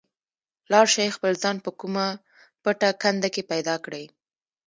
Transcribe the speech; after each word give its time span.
لاړ 0.71 0.85
شئ 0.93 1.07
خپل 1.17 1.33
ځان 1.43 1.57
په 1.65 1.71
کومه 1.79 2.05
پټه 2.63 2.89
کنده 3.01 3.29
کې 3.33 3.43
پیدا 3.51 3.75
کړئ. 3.85 4.05